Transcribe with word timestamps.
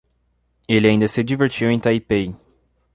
Ela 0.67 0.87
ainda 0.87 1.07
se 1.07 1.21
divertiu 1.23 1.69
em 1.69 1.79
Taipei. 1.79 2.35